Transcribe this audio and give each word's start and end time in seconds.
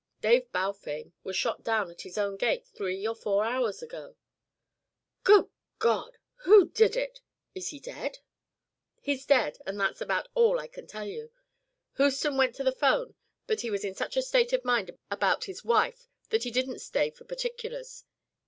"Dave 0.19 0.51
Balfame 0.51 1.11
was 1.23 1.35
shot 1.35 1.63
down 1.63 1.91
at 1.91 2.01
his 2.01 2.17
own 2.17 2.35
gate 2.35 2.65
three 2.65 3.05
or 3.07 3.13
four 3.13 3.45
hours 3.45 3.83
ago." 3.83 4.15
"Good 5.23 5.47
God! 5.77 6.17
Who 6.37 6.69
did 6.69 6.95
it? 6.95 7.21
Is 7.53 7.67
he 7.67 7.79
dead?" 7.79 8.17
"He's 8.99 9.27
dead, 9.27 9.59
and 9.63 9.79
that's 9.79 10.01
about 10.01 10.27
all 10.33 10.59
I 10.59 10.65
can 10.67 10.87
tell 10.87 11.05
you. 11.05 11.29
Houston 11.97 12.35
went 12.35 12.55
to 12.55 12.63
the 12.63 12.71
'phone 12.71 13.13
but 13.45 13.61
he 13.61 13.69
was 13.69 13.85
in 13.85 13.93
such 13.93 14.17
a 14.17 14.23
state 14.23 14.53
of 14.53 14.65
mind 14.65 14.89
about 15.11 15.43
his 15.43 15.63
wife 15.63 16.07
that 16.31 16.45
he 16.45 16.49
didn't 16.49 16.79
stay 16.79 17.11
for 17.11 17.23
particulars. 17.25 18.03